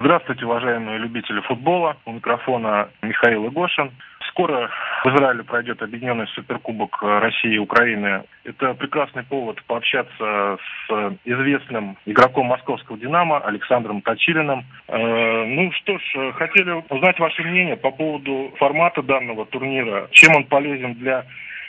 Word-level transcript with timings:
Здравствуйте, 0.00 0.44
уважаемые 0.44 0.98
любители 0.98 1.40
футбола. 1.40 1.96
У 2.06 2.12
микрофона 2.12 2.88
Михаил 3.02 3.48
Игошин. 3.48 3.90
Скоро 4.28 4.70
в 5.02 5.08
Израиле 5.08 5.42
пройдет 5.42 5.82
объединенный 5.82 6.28
суперкубок 6.28 7.02
России 7.02 7.54
и 7.54 7.58
Украины. 7.58 8.22
Это 8.44 8.74
прекрасный 8.74 9.24
повод 9.24 9.60
пообщаться 9.64 10.56
с 10.86 11.18
известным 11.24 11.96
игроком 12.06 12.46
московского 12.46 12.96
«Динамо» 12.96 13.40
Александром 13.40 14.00
Точилиным. 14.02 14.64
Э, 14.86 15.44
ну 15.46 15.72
что 15.72 15.98
ж, 15.98 16.32
хотели 16.34 16.70
узнать 16.90 17.18
ваше 17.18 17.42
мнение 17.42 17.76
по 17.76 17.90
поводу 17.90 18.52
формата 18.58 19.02
данного 19.02 19.46
турнира. 19.46 20.06
Чем 20.12 20.36
он 20.36 20.44
полезен 20.44 20.94
для 20.94 21.24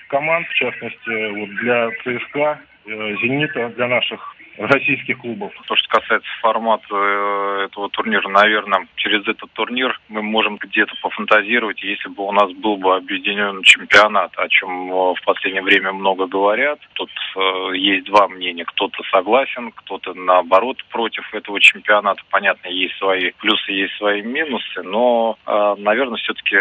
команд, 0.08 0.46
в 0.48 0.54
частности, 0.54 1.40
вот 1.40 1.50
для 1.62 1.90
ЦСКА, 2.04 2.60
э, 2.86 3.16
«Зенита», 3.24 3.70
для 3.70 3.88
наших 3.88 4.36
российских 4.60 5.20
клубов. 5.20 5.54
То, 5.68 5.76
что 5.76 6.00
касается 6.00 6.30
формата 6.42 6.86
э, 6.92 7.66
этого 7.66 7.90
турнира, 7.90 8.28
наверное, 8.28 8.88
через 8.96 9.26
этот 9.28 9.52
турнир 9.54 10.00
мы 10.10 10.22
можем 10.22 10.58
где-то 10.58 10.94
пофантазировать, 11.02 11.82
если 11.82 12.10
бы 12.10 12.24
у 12.26 12.32
нас 12.32 12.52
был 12.52 12.76
бы 12.78 12.96
объединенный 12.96 13.64
чемпионат, 13.64 14.32
о 14.36 14.48
чем 14.50 14.92
э, 14.92 15.14
в 15.14 15.22
последнее 15.26 15.64
время 15.64 15.94
много 15.94 16.28
говорят. 16.28 16.80
Тут 16.94 17.10
э, 17.38 17.78
есть 17.78 18.06
два 18.08 18.28
мнения. 18.28 18.66
Кто-то 18.66 19.02
согласен, 19.12 19.72
кто-то 19.72 20.14
наоборот 20.14 20.84
против 20.90 21.34
этого 21.34 21.60
чемпионата. 21.62 22.22
Понятно, 22.30 22.68
есть 22.68 22.98
свои 22.98 23.32
плюсы, 23.40 23.72
есть 23.72 23.96
свои 23.96 24.22
минусы, 24.22 24.84
но, 24.84 25.38
наверное, 25.46 26.18
все-таки 26.18 26.58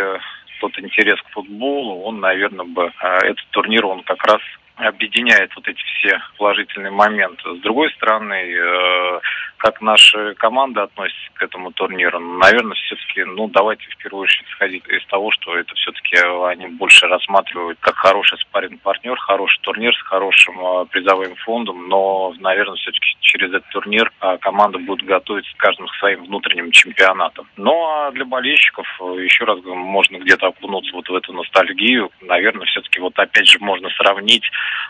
тот 0.61 0.78
интерес 0.78 1.20
к 1.23 1.30
футболу, 1.30 2.03
он, 2.03 2.20
наверное, 2.20 2.67
бы 2.67 2.92
этот 3.01 3.47
турнир, 3.51 3.87
он 3.87 4.03
как 4.03 4.25
раз 4.25 4.41
объединяет 4.79 5.55
вот 5.57 5.67
эти 5.69 5.83
все 5.83 6.19
положительные 6.37 6.91
моменты. 6.93 7.43
С 7.57 7.61
другой 7.61 7.91
стороны, 7.93 8.35
э, 8.35 9.21
как 9.59 9.80
наша 9.80 10.35
команда 10.35 10.85
относится 10.85 11.30
к 11.35 11.43
этому 11.43 11.73
турниру, 11.73 12.19
наверное, 12.19 12.75
все-таки, 12.75 13.25
ну, 13.25 13.48
давайте 13.48 13.84
в 13.91 13.97
первую 13.98 14.23
очередь 14.23 14.48
сходить 14.48 14.87
из 14.89 15.05
того, 15.07 15.31
что 15.33 15.57
это 15.57 15.75
все-таки 15.75 16.17
они 16.48 16.69
больше 16.69 17.06
рассматривают 17.06 17.79
как 17.81 17.97
хороший 17.97 18.39
спарринг 18.39 18.81
партнер, 18.83 19.17
хороший 19.19 19.61
турнир 19.62 19.95
с 19.95 20.03
хорошим 20.03 20.59
э, 20.61 20.86
призовым 20.86 21.34
фондом, 21.36 21.89
но, 21.89 22.33
наверное, 22.39 22.77
все-таки 22.77 23.17
через 23.20 23.48
этот 23.48 23.69
турнир 23.70 24.11
э, 24.20 24.39
команда 24.41 24.79
будет 24.79 25.06
готовиться 25.06 25.53
к 25.56 25.69
своим 25.98 26.25
внутренним 26.25 26.70
чемпионатам. 26.70 27.47
Ну, 27.56 27.73
а 27.86 28.11
для 28.12 28.25
болельщиков, 28.25 28.86
еще 29.19 29.45
раз 29.45 29.61
говорю, 29.61 29.81
можно 29.81 30.19
где-то 30.19 30.48
окунуться 30.48 30.95
вот 30.95 31.09
в 31.09 31.14
эту 31.14 31.33
ностальгию. 31.33 32.11
Наверное, 32.20 32.67
все-таки 32.67 33.01
вот 33.01 33.19
опять 33.19 33.48
же 33.48 33.59
можно 33.61 33.89
сравнить 33.91 34.45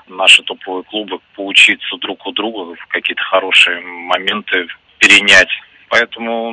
наши 0.06 0.42
топовые 0.42 0.84
клубы, 0.84 1.18
поучиться 1.34 1.96
друг 1.96 2.26
у 2.26 2.32
друга, 2.32 2.74
в 2.74 2.86
какие-то 2.88 3.22
хорошие 3.22 3.80
моменты 3.80 4.57
перенять. 4.98 5.48
Поэтому 5.88 6.52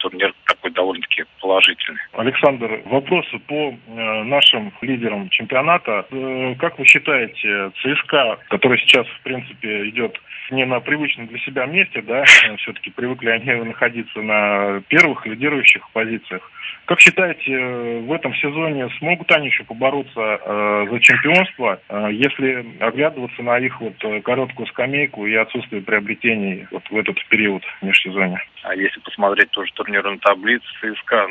турнир 0.00 0.34
такой 0.46 0.70
довольно-таки 0.72 1.24
положительный. 1.40 2.00
Александр, 2.12 2.82
вопросы 2.86 3.38
по 3.46 3.72
э, 3.72 4.22
нашим 4.24 4.72
лидерам 4.80 5.28
чемпионата. 5.30 6.06
Э, 6.10 6.54
как 6.58 6.78
вы 6.78 6.84
считаете, 6.86 7.70
ЦСКА, 7.82 8.38
который 8.48 8.78
сейчас, 8.78 9.06
в 9.06 9.20
принципе, 9.22 9.88
идет 9.88 10.18
не 10.50 10.64
на 10.64 10.80
привычном 10.80 11.28
для 11.28 11.38
себя 11.38 11.66
месте, 11.66 12.02
да, 12.02 12.24
все-таки 12.58 12.90
привыкли 12.90 13.30
они 13.30 13.52
находиться 13.64 14.20
на 14.20 14.80
первых 14.88 15.26
лидирующих 15.26 15.88
позициях. 15.90 16.50
Как 16.86 17.00
считаете, 17.00 17.52
э, 17.52 18.00
в 18.00 18.12
этом 18.12 18.34
сезоне 18.34 18.88
смогут 18.98 19.30
они 19.30 19.46
еще 19.46 19.64
побороться 19.64 20.20
э, 20.20 20.86
за 20.90 21.00
чемпионство, 21.00 21.80
э, 21.88 22.08
если 22.10 22.66
оглядываться 22.80 23.42
на 23.42 23.58
их 23.58 23.80
вот 23.80 23.94
короткую 24.24 24.66
скамейку 24.68 25.26
и 25.26 25.34
отсутствие 25.34 25.82
приобретений 25.82 26.66
вот 26.70 26.82
в 26.90 26.96
этот 26.96 27.16
период 27.28 27.62
межсезонья? 27.82 28.42
А 28.62 28.74
если 28.74 28.98
посмотреть 29.00 29.50
тоже 29.50 29.72
турнирную 29.90 30.18
таблицу 30.20 30.66
ЦСКА, 30.80 31.26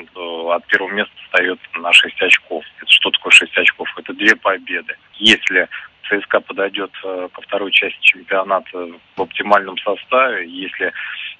от 0.53 0.65
первого 0.67 0.91
места 0.91 1.13
остается 1.25 1.65
на 1.79 1.93
6 1.93 2.21
очков. 2.21 2.63
Это 2.81 2.91
что 2.91 3.09
такое 3.11 3.31
6 3.31 3.57
очков? 3.57 3.87
Это 3.97 4.13
две 4.13 4.35
победы. 4.35 4.95
Если 5.13 5.67
ЦСКА 6.03 6.41
подойдет 6.41 6.91
э, 7.03 7.29
ко 7.31 7.41
второй 7.41 7.71
части 7.71 7.99
чемпионата 8.01 8.89
в 9.15 9.21
оптимальном 9.21 9.77
составе, 9.77 10.49
если 10.49 10.91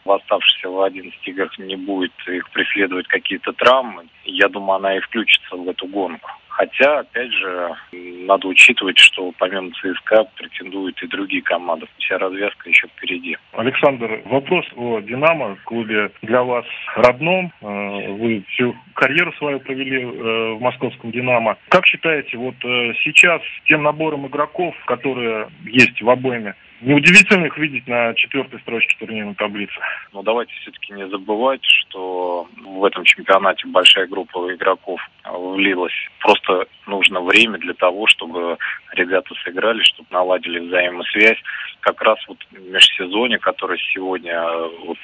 в 0.06 0.12
оставшихся 0.12 0.70
в 0.70 0.82
11 0.82 1.28
играх 1.28 1.58
не 1.60 1.76
будет 1.76 2.14
их 2.28 2.50
преследовать 2.52 3.08
какие-то 3.08 3.52
травмы, 3.54 4.06
я 4.24 4.48
думаю, 4.48 4.78
она 4.78 4.96
и 4.96 5.00
включится 5.00 5.56
в 5.56 5.68
эту 5.68 5.88
гонку. 5.88 6.30
Хотя, 6.60 7.00
опять 7.00 7.32
же, 7.32 7.74
надо 7.94 8.50
учитывать, 8.50 9.00
что 9.00 9.32
помимо 9.38 9.72
ЦСКА 9.72 10.26
претендуют 10.36 11.02
и 11.02 11.08
другие 11.08 11.42
команды. 11.42 11.88
Вся 12.00 12.18
развязка 12.18 12.68
еще 12.68 12.88
впереди. 12.88 13.38
Александр, 13.54 14.22
вопрос 14.26 14.66
о 14.76 15.00
«Динамо», 15.00 15.58
клубе 15.64 16.12
для 16.22 16.44
вас 16.44 16.66
родном. 16.98 17.54
Э, 17.62 18.12
вы 18.12 18.44
всю 18.50 18.76
карьеру 18.94 19.32
свою 19.38 19.62
провели 19.62 20.02
э, 20.02 20.56
в 20.56 20.60
московском 20.60 21.14
«Динамо». 21.14 21.56
Как 21.70 21.86
считаете, 21.86 22.36
вот 22.36 22.56
э, 22.66 22.94
сейчас 23.06 23.42
тем 23.64 23.84
набором 23.84 24.28
игроков, 24.28 24.76
которые 24.86 25.48
есть 25.64 26.02
в 26.02 26.10
обойме, 26.10 26.56
Неудивительно 26.82 27.46
их 27.46 27.58
видеть 27.58 27.88
на 27.88 28.14
четвертой 28.14 28.60
строчке 28.62 28.96
турнирной 29.00 29.36
таблицы. 29.36 29.74
Но 30.14 30.22
давайте 30.22 30.54
все-таки 30.62 30.94
не 30.94 31.08
забывать, 31.10 31.64
что 31.64 32.48
в 32.58 32.86
этом 32.86 33.04
чемпионате 33.04 33.68
большая 33.68 34.08
группа 34.08 34.54
игроков 34.54 35.02
влилась. 35.26 35.94
Просто 36.20 36.68
нужно 36.88 37.20
время 37.22 37.58
для 37.58 37.74
того, 37.74 38.08
чтобы 38.08 38.58
ребята 38.94 39.34
сыграли, 39.44 39.84
чтобы 39.84 40.08
наладили 40.12 40.60
взаимосвязь. 40.60 41.38
Как 41.82 42.02
раз 42.02 42.18
вот 42.28 42.38
в 42.52 42.72
межсезонье, 42.72 43.40
которое 43.40 43.80
сегодня 43.94 44.34
э, 44.34 44.70
вот 44.86 44.98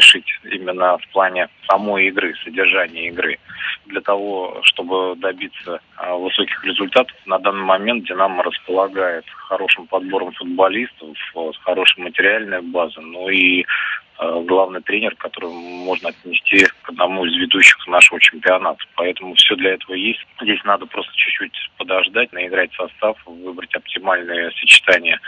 решить 0.00 0.26
именно 0.44 0.96
в 0.98 1.06
плане 1.08 1.48
самой 1.68 2.08
игры, 2.08 2.34
содержания 2.42 3.08
игры. 3.08 3.38
Для 3.86 4.00
того, 4.00 4.60
чтобы 4.62 5.14
добиться 5.16 5.80
э, 5.98 6.14
высоких 6.14 6.64
результатов, 6.64 7.14
на 7.26 7.38
данный 7.38 7.64
момент 7.64 8.06
«Динамо» 8.06 8.42
располагает 8.42 9.24
хорошим 9.28 9.86
подбором 9.86 10.32
футболистов, 10.32 11.08
с 11.34 11.56
хорошей 11.64 12.02
материальной 12.02 12.62
базой, 12.62 13.04
ну 13.04 13.28
и 13.28 13.62
э, 13.62 14.42
главный 14.46 14.80
тренер, 14.80 15.14
которого 15.16 15.52
можно 15.52 16.08
отнести 16.08 16.66
к 16.82 16.88
одному 16.88 17.26
из 17.26 17.36
ведущих 17.36 17.86
нашего 17.86 18.18
чемпионата. 18.20 18.82
Поэтому 18.94 19.34
все 19.34 19.54
для 19.56 19.74
этого 19.74 19.94
есть. 19.94 20.24
Здесь 20.40 20.62
надо 20.64 20.86
просто 20.86 21.12
чуть-чуть 21.14 21.70
подождать, 21.76 22.32
наиграть 22.32 22.72
состав, 22.74 23.16
выбрать 23.26 23.74
оптимальное 23.74 24.50
сочетание 24.52 25.18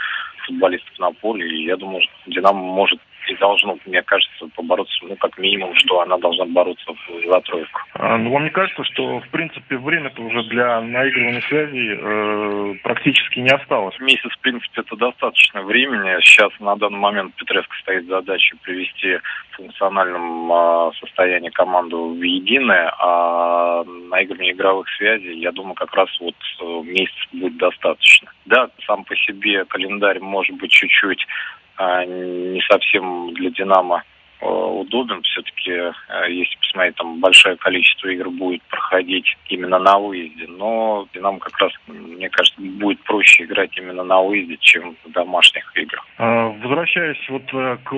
футболистов 0.47 0.97
на 0.99 1.11
поле. 1.11 1.47
И 1.47 1.65
я 1.65 1.77
думаю, 1.77 2.01
Динамо 2.27 2.59
может 2.59 2.99
и 3.27 3.35
должно, 3.35 3.77
мне 3.85 4.01
кажется, 4.01 4.47
побороться, 4.55 4.97
ну, 5.03 5.15
как 5.15 5.37
минимум, 5.37 5.75
что 5.75 6.01
она 6.01 6.17
должна 6.17 6.45
бороться 6.45 6.93
за 7.25 7.41
тройку. 7.41 7.81
А, 7.93 8.17
ну, 8.17 8.31
вам 8.31 8.45
не 8.45 8.49
кажется, 8.49 8.83
что, 8.83 9.19
в 9.19 9.27
принципе, 9.29 9.77
время-то 9.77 10.21
уже 10.21 10.43
для 10.43 10.81
наигрывания 10.81 11.41
связей 11.41 11.97
э, 11.99 12.75
практически 12.83 13.39
не 13.39 13.49
осталось? 13.49 13.97
Месяц, 13.99 14.31
в 14.31 14.39
принципе, 14.39 14.81
это 14.81 14.95
достаточно 14.95 15.63
времени. 15.63 16.21
Сейчас, 16.21 16.51
на 16.59 16.75
данный 16.75 16.99
момент, 16.99 17.35
Петреско 17.35 17.75
стоит 17.81 18.05
задачей 18.07 18.55
привести 18.61 19.17
в 19.51 19.55
функциональном 19.57 20.51
э, 20.51 20.91
состоянии 20.99 21.49
команду 21.49 22.13
в 22.13 22.21
единое, 22.21 22.93
а 22.99 23.83
наигрывание 23.83 24.53
игровых 24.53 24.87
связей, 24.97 25.39
я 25.39 25.51
думаю, 25.51 25.75
как 25.75 25.93
раз 25.93 26.09
вот 26.19 26.35
э, 26.61 26.81
месяц 26.85 27.27
будет 27.31 27.57
достаточно. 27.57 28.31
Да, 28.45 28.69
сам 28.85 29.03
по 29.03 29.15
себе 29.15 29.65
календарь 29.65 30.19
может 30.19 30.55
быть 30.57 30.71
чуть-чуть 30.71 31.25
не 31.79 32.61
совсем 32.69 33.33
для 33.33 33.49
«Динамо» 33.49 34.03
э, 34.41 34.45
удобен. 34.45 35.21
Все-таки, 35.23 35.71
э, 35.71 35.91
если 36.29 36.55
посмотреть, 36.57 36.95
там 36.95 37.19
большое 37.19 37.55
количество 37.57 38.07
игр 38.07 38.29
будет 38.29 38.61
проходить 38.63 39.25
именно 39.49 39.79
на 39.79 39.97
выезде. 39.97 40.45
Но 40.47 41.07
«Динамо» 41.13 41.39
как 41.39 41.57
раз, 41.59 41.71
мне 41.87 42.29
кажется, 42.29 42.61
будет 42.61 42.99
проще 43.03 43.43
играть 43.43 43.75
именно 43.77 44.03
на 44.03 44.21
выезде, 44.21 44.57
чем 44.59 44.95
в 45.03 45.11
домашних 45.11 45.71
играх. 45.75 46.05
А, 46.17 46.49
возвращаясь 46.49 47.29
вот 47.29 47.43
э, 47.53 47.77
к 47.83 47.93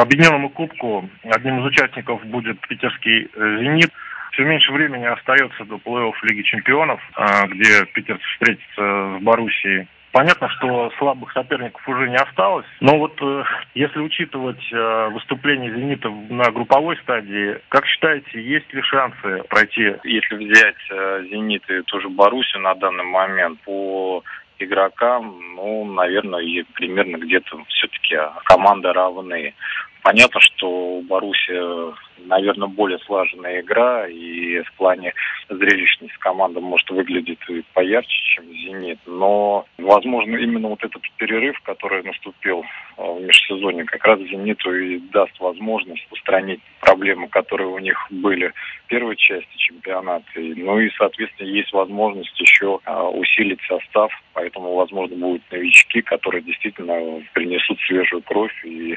объединенному 0.00 0.50
кубку, 0.50 1.08
одним 1.24 1.60
из 1.60 1.66
участников 1.66 2.24
будет 2.26 2.60
питерский 2.68 3.28
«Зенит». 3.34 3.90
Все 4.32 4.44
меньше 4.44 4.70
времени 4.70 5.06
остается 5.06 5.64
до 5.64 5.76
плей-офф 5.76 6.12
Лиги 6.24 6.42
Чемпионов, 6.42 7.00
а, 7.14 7.46
где 7.46 7.86
питерцы 7.86 8.22
встретятся 8.34 9.18
с 9.18 9.22
Боруссией. 9.22 9.88
Понятно, 10.16 10.48
что 10.48 10.90
слабых 10.96 11.30
соперников 11.32 11.86
уже 11.86 12.08
не 12.08 12.16
осталось, 12.16 12.64
но 12.80 12.96
вот 12.96 13.12
э, 13.20 13.44
если 13.74 13.98
учитывать 13.98 14.72
э, 14.72 15.08
выступление 15.12 15.70
«Зенита» 15.70 16.08
на 16.08 16.50
групповой 16.52 16.96
стадии, 17.02 17.60
как 17.68 17.84
считаете, 17.84 18.40
есть 18.40 18.72
ли 18.72 18.80
шансы 18.80 19.42
пройти? 19.50 19.94
Если 20.04 20.36
взять 20.36 20.90
э, 20.90 21.24
«Зенит» 21.30 21.68
и 21.68 21.82
тоже 21.82 22.08
Боруссию 22.08 22.62
на 22.62 22.74
данный 22.76 23.04
момент 23.04 23.60
по 23.60 24.22
игрокам, 24.58 25.38
ну, 25.54 25.84
наверное, 25.84 26.40
и 26.40 26.62
примерно 26.62 27.18
где-то 27.18 27.62
все-таки 27.68 28.16
команды 28.46 28.90
равны. 28.94 29.52
Понятно, 30.00 30.40
что 30.40 30.66
у 30.66 31.02
Баруси 31.02 31.92
наверное, 32.26 32.68
более 32.68 32.98
слаженная 33.00 33.60
игра, 33.60 34.06
и 34.06 34.60
в 34.62 34.72
плане 34.74 35.14
зрелищности 35.48 36.16
команда 36.18 36.60
может 36.60 36.88
выглядеть 36.90 37.38
поярче, 37.72 38.22
чем 38.34 38.44
«Зенит». 38.46 38.98
Но, 39.06 39.66
возможно, 39.78 40.36
именно 40.36 40.68
вот 40.68 40.82
этот 40.84 41.02
перерыв, 41.16 41.58
который 41.60 42.02
наступил 42.02 42.64
э, 42.98 43.02
в 43.02 43.22
межсезонье, 43.22 43.84
как 43.84 44.04
раз 44.04 44.20
«Зениту» 44.20 44.74
и 44.74 44.98
даст 45.12 45.38
возможность 45.40 46.06
устранить 46.10 46.60
проблемы, 46.80 47.28
которые 47.28 47.68
у 47.68 47.78
них 47.78 47.96
были 48.10 48.52
в 48.84 48.88
первой 48.88 49.16
части 49.16 49.56
чемпионата. 49.56 50.26
Ну 50.36 50.78
и, 50.80 50.90
соответственно, 50.96 51.48
есть 51.48 51.72
возможность 51.72 52.38
еще 52.40 52.80
э, 52.84 53.02
усилить 53.02 53.60
состав, 53.68 54.10
поэтому, 54.32 54.74
возможно, 54.74 55.16
будут 55.16 55.42
новички, 55.50 56.02
которые 56.02 56.42
действительно 56.42 57.22
принесут 57.32 57.78
свежую 57.80 58.22
кровь 58.22 58.52
и 58.64 58.96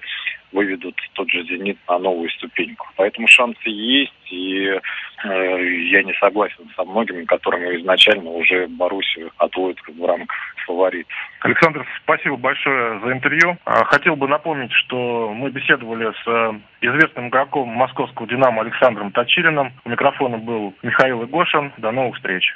выведут 0.51 0.95
тот 1.13 1.29
же 1.29 1.43
«Зенит» 1.43 1.77
на 1.87 1.99
новую 1.99 2.29
ступеньку. 2.31 2.87
Поэтому 2.95 3.19
шансы 3.27 3.69
есть, 3.69 4.13
и 4.31 4.66
э, 4.66 4.80
я 5.24 6.04
не 6.04 6.13
согласен 6.19 6.69
со 6.75 6.83
многими, 6.83 7.25
которыми 7.25 7.80
изначально 7.81 8.30
уже 8.31 8.68
Боруссию 8.68 9.31
отводят 9.38 9.80
в 9.88 10.06
рамках 10.06 10.38
фаворитов. 10.66 11.12
Александр, 11.42 11.86
спасибо 12.04 12.38
большое 12.38 13.00
за 13.00 13.12
интервью. 13.12 13.57
А, 13.66 13.83
хотел 13.86 14.16
бы 14.16 14.27
напомнить, 14.27 14.71
что 14.71 15.33
мы 15.33 15.50
беседовали 15.50 16.12
с 16.12 16.27
э, 16.27 16.60
известным 16.81 17.30
игроком 17.30 17.69
московского 17.69 18.27
«Динамо» 18.27 18.62
Александром 18.62 19.12
Точилиным. 19.12 19.74
У 19.86 19.89
микрофона 19.89 20.38
был 20.38 20.74
Михаил 20.83 21.24
Игошин. 21.24 21.74
До 21.77 21.92
новых 21.92 22.15
встреч. 22.15 22.54